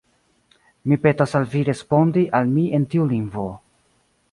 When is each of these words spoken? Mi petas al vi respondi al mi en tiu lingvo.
Mi 0.91 0.97
petas 1.03 1.35
al 1.41 1.45
vi 1.51 1.61
respondi 1.67 2.25
al 2.41 2.51
mi 2.57 2.65
en 2.79 2.91
tiu 2.95 3.09
lingvo. 3.15 3.49